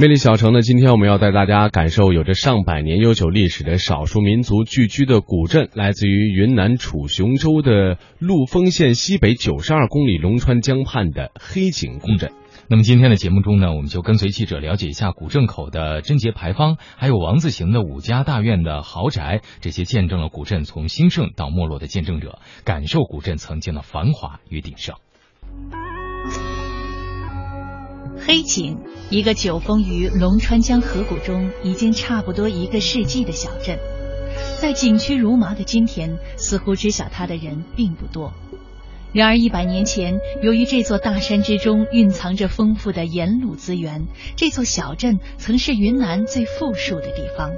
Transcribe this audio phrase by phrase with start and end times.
[0.00, 12.32] 魅力小城呢，今天我们要带大家感受有着上百年悠久历史的少数民族聚居的古镇，来自于云南楚雄州的陆丰县西北九十二公里龙川江畔的黑井古镇。
[12.66, 24.94] 那么今天的节目中呢，我们就跟随记者了解一下古镇口的贞节牌坊，还有王字形的五家大院的豪宅，这些见证了古镇从兴盛到没落的见证者，感受古镇曾经的繁华与鼎盛。
[28.26, 28.78] 黑井，
[29.08, 33.78] 一个久封于龙川江河谷中已经差不多一个世纪的小镇，
[34.60, 38.32] 在景区如麻的今天，似乎知晓它的人并不多。
[39.12, 47.50] 然而，一百年前，由于这座大山之中蕴藏着丰富的盐卤资源，这座小镇曾是云南最富庶的地方。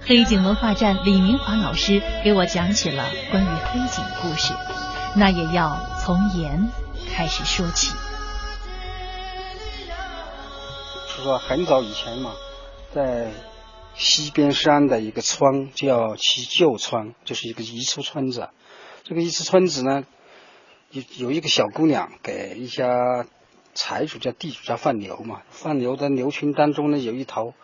[0.00, 4.52] 黑井文化站李明华老师给我讲起了关于黑井的故事，
[5.14, 6.68] 那也要从盐
[7.12, 7.92] 开始说起。
[11.16, 12.34] 就说很早以前嘛，
[12.92, 13.30] 在
[13.94, 18.50] 西边山的一个村叫七旧村，就是一个彝族村子。
[19.02, 20.04] 这个彝族村子呢。
[20.92, 23.26] 有有一个小姑娘给一家
[23.74, 27.54] 财主家地主家放牛嘛，放牛的牛群当中呢有一头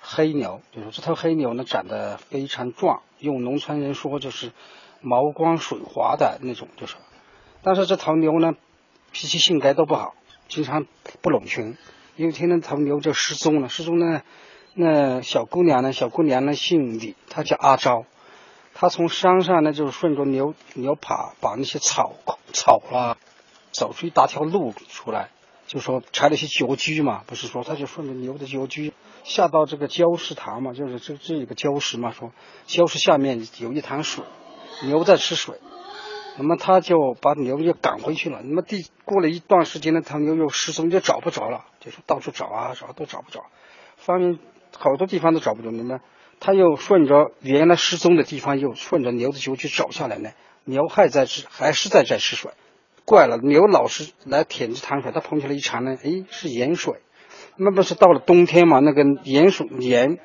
[0.00, 4.50] 黑牛，就是这头黑牛呢长得非常壮，用农村人说就是
[5.00, 6.96] 毛光水滑的那种，就是。
[7.62, 8.54] 但是这头牛呢
[9.12, 10.14] 脾气性格都不好，
[10.48, 10.84] 经常
[11.22, 11.76] 不拢群。
[12.16, 14.22] 因为天天，头牛就失踪了，失踪呢，
[14.74, 18.04] 那小姑娘呢，小姑娘呢姓李，她叫阿昭。
[18.72, 22.12] 她从山上呢，就是顺着牛牛爬，把那些草
[22.52, 23.16] 草啦，
[23.72, 25.30] 走出一大条路出来，
[25.66, 32.32] 就说踩了些脚居嘛，不是说他就顺着牛的脚居下到这个礁石塘嘛，就是这这一个礁石嘛，说
[32.66, 34.24] 礁石下面有一潭水，
[34.84, 35.60] 牛在吃水，
[36.36, 38.40] 那么他就把牛又赶回去了。
[38.42, 43.44] 那么第过了一段时间呢，他牛又失踪，就找不着了，就说到处找啊找都找不着，
[43.96, 44.38] 发现
[44.76, 46.00] 好多地方都找不着，你们。
[46.40, 50.30] 他又顺着原来失踪的地方，又顺着牛的脚去找下来呢。
[50.64, 52.50] 牛还在吃，还是在在吃水。
[53.06, 56.96] 怪了，牛老是来舔着潭水，他捧起来一尝呢，哎，是盐水。
[57.56, 58.80] 那不是到了冬天嘛？
[58.80, 60.18] 那个盐水盐，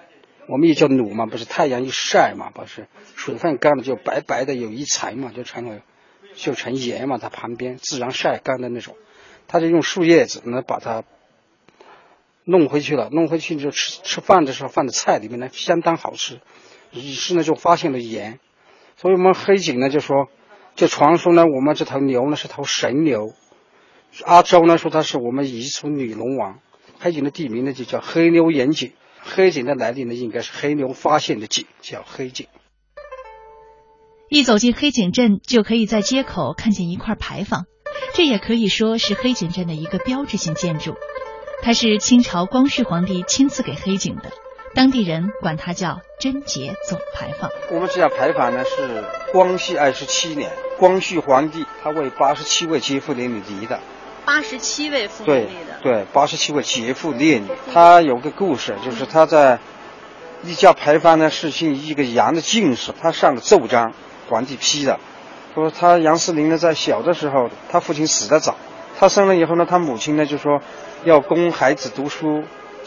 [0.47, 5.81] 我们也叫卤嘛，不是太阳一晒嘛，不是水分干了就白白的有一层嘛，就成了
[6.39, 7.17] 就成盐嘛。
[7.17, 8.95] 它旁边自然晒干的那种，
[9.47, 11.03] 他就用树叶子呢把它。
[12.45, 16.39] 弄回去了，弄回去就吃吃饭的时候放在菜里面呢，相当好吃。
[16.91, 18.39] 于是呢就发现了盐，
[18.97, 20.29] 所以我们黑井呢就说，
[20.75, 23.35] 就传说呢我们这头牛呢是头神牛。
[24.25, 26.59] 阿周呢说他是我们彝族女龙王。
[26.99, 32.47] 黑井的地名呢就叫黑牛岩井，黑井的来历呢应该是黑牛发现的井，叫黑井。
[34.29, 37.65] 一走进黑井镇，就可以在街口看见一块牌坊，
[38.13, 40.93] 这也可以说是黑井镇的一个标志性建筑。
[41.63, 44.31] 它是清朝光绪皇帝亲自给黑井的，
[44.75, 47.49] 当地人管它叫贞节总牌坊。
[47.71, 49.03] 我们这家牌坊呢是
[49.33, 53.79] 光绪二十七年，光绪皇帝他为八十七位杰妇烈女立的。
[54.25, 55.79] 八十七位妇女立的。
[55.81, 57.47] 对，八十七位杰妇烈女。
[57.73, 59.57] 他有个故事，就是他在
[60.43, 63.91] 一家牌坊呢是姓一个杨的进士，他上了奏章，
[64.29, 64.99] 皇帝批的，
[65.55, 68.55] 说他杨士林呢在小的时候，他父亲死得早。
[68.99, 70.61] 他生了以后呢，他母亲呢就说
[71.05, 72.43] 要供孩子读书，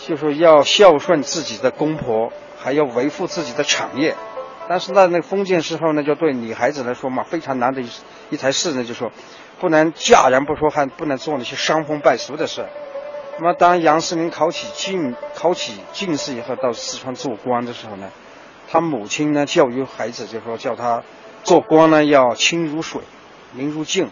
[0.06, 4.14] 就说要孝顺自己的公婆，还要维护自己的产业。
[4.68, 7.88] 但是在那封建时候呢，就对女孩子来说嘛，非常难的一
[8.30, 9.10] 一台事呢，就说
[9.58, 12.64] 不能嫁人不说，还不能做那些伤风败俗的事。
[13.38, 18.10] 那么当杨世林考起进考起进士以后，到四川做官的时候呢，
[18.70, 21.02] 他母亲呢教育孩子就说叫他
[21.42, 23.02] 做官呢要清如水，
[23.52, 24.08] 明如镜。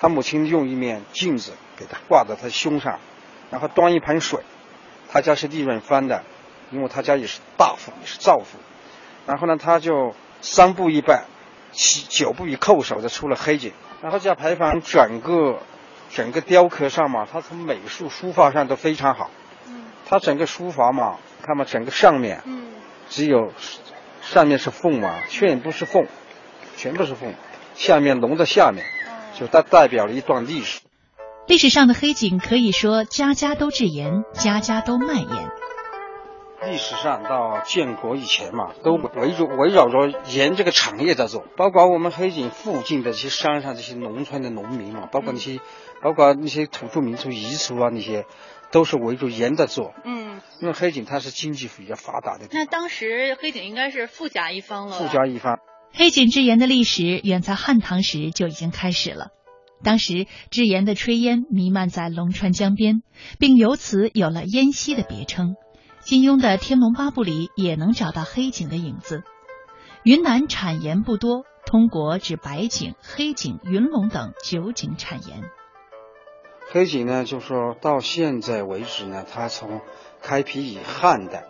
[0.00, 3.00] 他母亲用一面镜子给他挂在他胸上，
[3.50, 4.40] 然后端一盆水。
[5.10, 6.22] 他家是利润翻的，
[6.70, 8.58] 因为他家也是大富，也是造富。
[9.26, 11.24] 然后呢，他就三步一拜，
[11.72, 13.72] 七九步一叩首的出了黑井。
[14.02, 15.58] 然后这牌坊整个
[16.10, 19.30] 整个雕刻上嘛，他从美术书法上都非常好。
[19.66, 19.86] 嗯。
[20.06, 22.68] 他整个书法嘛，看嘛，整个上面，嗯，
[23.08, 23.52] 只有
[24.22, 26.06] 上面是凤嘛，全部是凤，
[26.78, 27.34] 全部是凤，
[27.74, 28.86] 下面龙的下面。
[29.34, 30.80] 就代代表了一段历史。
[31.46, 35.50] 历史上的黑井可以说家家都制盐，家家都卖盐。
[36.64, 41.44] 历史上到建国以前嘛，都围着围绕着盐这个产业在做。
[41.56, 45.60] 包括我们黑井附近的这些山上这些农村的农民嘛，包括那些
[46.02, 48.24] 包括那些土著民族彝族啊那些，
[48.72, 49.94] 都是围着盐在做。
[50.04, 50.40] 嗯。
[50.60, 52.46] 因为黑井它是经济比较发达的。
[52.50, 54.96] 那当时黑井应该是富甲一方了。
[54.96, 55.60] 富甲一方。
[55.92, 59.28] 黑井制盐的历史远在汉唐时就已经开始了。
[59.82, 63.02] 当时制盐的炊烟弥漫在龙川江边，
[63.38, 65.54] 并由此有了烟溪的别称。
[66.00, 69.22] 金庸的《天龙八部》里也能找到黑井的影子。
[70.04, 75.42] 云南产盐不多，通国指白井、黑井、云龙等九井产盐。
[76.70, 79.80] 黑井呢，就说到现在为止呢，它从
[80.22, 81.44] 开辟以汉代，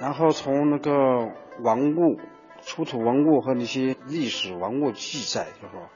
[0.00, 0.92] 然后从那个
[1.62, 2.18] 王物、
[2.66, 5.88] 出土文物和那些历史文物记载，就说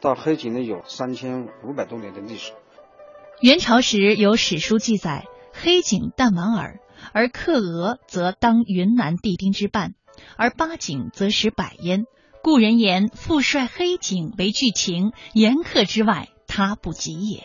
[0.00, 2.52] 到黑井呢有三千五百多年的历史。
[3.40, 5.24] 元朝时有史书记载。
[5.58, 6.80] 黑井淡王耳，
[7.14, 9.94] 而克俄则当云南地丁之半，
[10.36, 12.04] 而八井则使百焉。
[12.42, 17.44] 故人言：“父帅黑井为巨情，严克之外，他不及也。”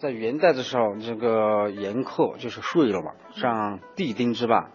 [0.00, 4.72] 在元代的时候，这个严克就是税了嘛，上地丁之半。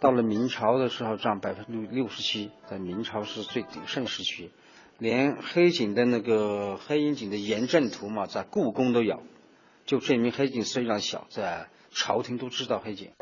[0.00, 4.52] 到了明朝的时候，占百分之六十七，在明朝是最鼎盛时期。
[4.98, 9.22] 连黑井的那个黑鹰井的盐阵图嘛，在故宫都有。
[9.86, 13.12] 就证明黑井虽然小，在朝廷都知道黑井。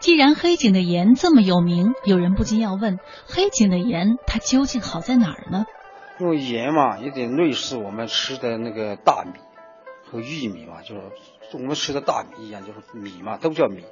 [0.00, 5.64] 既然黑井的盐这么有名，有人不禁要问：黑井的盐它究竟好在哪儿呢？
[6.20, 9.38] 因为盐嘛，有点类似我们吃的那个大米
[10.10, 11.02] 和玉米嘛，就是
[11.52, 13.84] 我们吃的大米一样，就是米嘛，都叫米。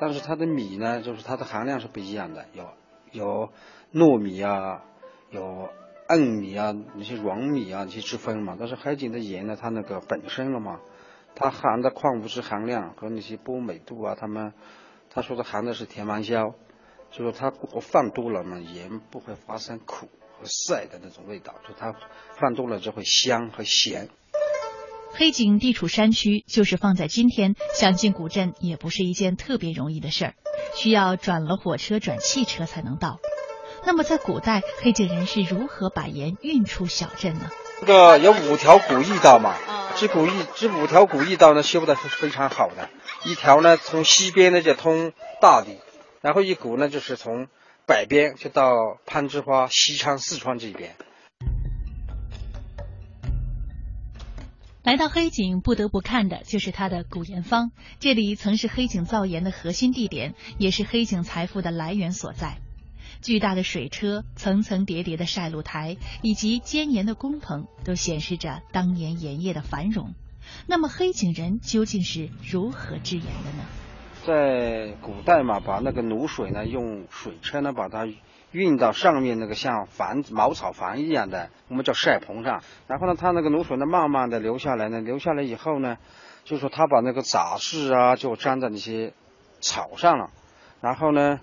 [0.00, 2.66] 但是它的米呢，就是它的含量是不一样的，有
[3.12, 3.52] 有
[3.92, 4.82] 糯米啊，
[5.30, 5.68] 有。
[6.12, 8.56] 硬米啊，那些软米啊，这些之分嘛。
[8.58, 10.80] 但是海景的盐呢，它那个本身了嘛，
[11.36, 14.52] 它含的矿物质含量和那些波美度啊，他们
[15.08, 16.56] 他说的含的是甜芒硝，
[17.12, 21.94] 就说它放多了嘛，盐不会发生苦和涩的那种味道，就它
[22.40, 24.08] 放多了就会香和咸。
[25.12, 30.34] 黑井地处山区，就是放在今天想进古镇也不是一件特别容易的事儿，
[30.76, 33.18] 需要转了火车转汽车才能到。
[33.84, 37.50] 那么，在古代，黑井人是如何把盐运出小镇呢？
[37.80, 39.56] 这个有五条古驿道嘛，
[39.96, 42.88] 这古驿这五条古驿道呢，修的是非常好的。
[43.24, 45.78] 一条呢，从西边呢就通大理，
[46.20, 47.48] 然后一股呢就是从
[47.86, 50.94] 北边就到攀枝花、西昌、四川这边。
[54.82, 62.56] 来到黑井，不得不看的就是它的古盐坊，这里曾是黑井造盐的核心地点，也是黑井财富的来源所在。
[63.20, 70.14] 巨大的水车、层层叠叠的晒露台以及尖盐的工棚，都显示着当年盐业的繁荣。
[70.66, 73.64] 那么黑井人究竟是如何制盐的呢？
[74.24, 78.06] 在古代嘛，把那个卤水呢，用水车呢把它
[78.52, 82.62] 运到上面那个像房茅草房一样的，我们叫晒棚上。
[82.86, 85.98] 然后呢，它那个卤水呢，慢慢的流下来呢，流下来以后呢，
[86.44, 89.12] 就说它把那个杂质啊，就粘在那些
[89.60, 90.30] 草上了。
[90.80, 91.40] 然后呢。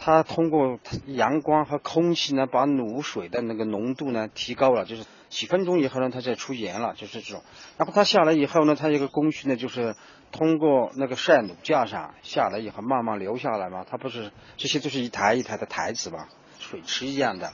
[0.00, 7.42] 它通过阳光和空气呢，把卤水的那个浓度呢提高了，就是几分钟以后呢，它就出盐了，就是这种。
[7.76, 9.94] 然后它下来以后呢，它一个工序呢，就是
[10.32, 13.84] 通过那个晒卤架上下来以后，慢慢流下来嘛。
[13.88, 16.26] 它不是这些都是一台一台的台子嘛，
[16.58, 17.52] 水池一样的，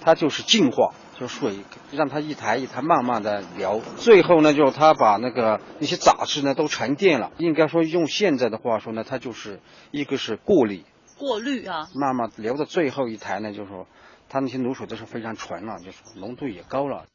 [0.00, 1.58] 它就是净化，就水
[1.90, 3.82] 让它一台一台慢慢的流。
[3.96, 7.32] 最后呢，就它把那个那些杂质呢都沉淀了。
[7.38, 10.84] 应该说用现在的话说呢，它就是一个是过滤。
[11.18, 13.86] 过滤啊，慢慢流到最后一台呢，就是说，
[14.28, 17.06] 它那些卤水都是非常纯了，就是浓度也高了。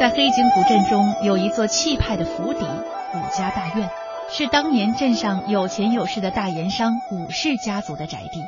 [0.00, 2.60] 在黑井古镇中，有一座气派的府邸——
[3.12, 3.90] 武家大院，
[4.30, 8.40] 是当年镇上有钱有势的大盐商武氏家族的宅地。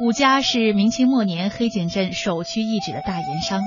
[0.00, 3.60] 武家是明清末年黑井镇首屈一指的大盐商，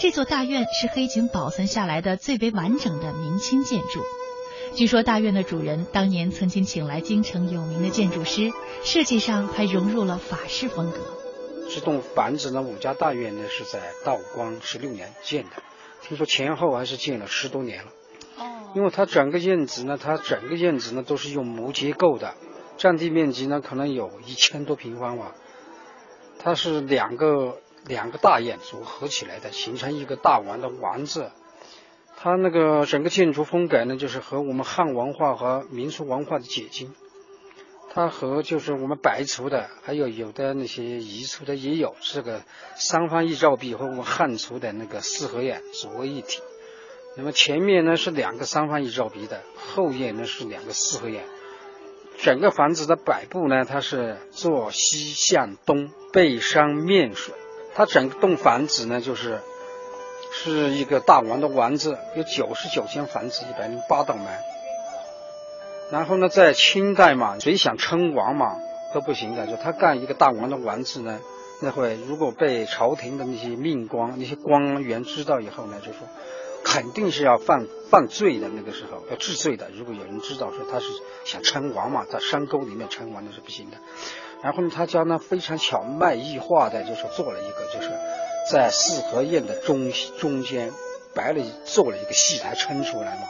[0.00, 4.00] 这座大院是黑井保存下来的最为完整的明清建筑。
[4.74, 8.50] 据说大院的主人当年曾经请来京城有名的建筑师，
[8.82, 10.98] 设计上还融入了法式风格。
[11.72, 15.50] 这栋房子呢，武家大院呢是在道光十六年建的，
[16.02, 17.90] 听说前后还是建了十多年了。
[18.38, 22.34] 哦，因为它整个院子呢，它整个院子呢都是用木结构的，
[22.76, 25.32] 占地面积呢可能有一千多平方吧。
[26.38, 31.30] 它是两个两个大院组合起来的，形成一个大王的王字。
[32.16, 36.92] 它那个整个建筑风格呢，就是和我们汉文化和民俗文化的结晶。
[37.94, 42.40] 它和就是我们白族的，还有有的那些彝族的也有这个
[42.74, 46.40] 三方一照壁和我们汉族的那个四合院组为一体。
[47.18, 51.22] 那么前面呢是两个三方一照壁的，后院呢是两个四合院。
[52.18, 57.34] 整个房子的摆布呢，它是坐西向东，背山面水。
[57.74, 59.40] 它整栋房子呢，就是
[60.32, 64.26] 是一个大王的王字，有九十九间房子，一百零八道门。
[65.92, 68.56] 然后呢，在清代嘛，谁想称王嘛
[68.94, 71.20] 都不行的，就他干一个大王的王字呢，
[71.60, 76.08] 那会如果被朝廷的那些命官、那些官员知道以后呢，就说
[76.64, 79.68] 肯定是要犯犯罪的，那个时候要治罪的。
[79.76, 80.86] 如果有人知道说他是
[81.26, 83.76] 想称王嘛，在山沟里面称王那是不行的。
[84.42, 87.90] 然后呢，他家呢非常巧妙异化的，就是做了一个，就是
[88.50, 90.72] 在四合院的中中间
[91.14, 93.22] 摆了做了一个戏台撑出来嘛，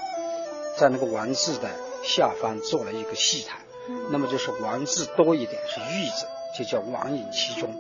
[0.79, 1.69] 在那个王字的
[2.03, 3.59] 下方做了一个戏台，
[4.11, 6.27] 那么就是王字多一点是玉字，
[6.59, 7.75] 就叫王隐其中。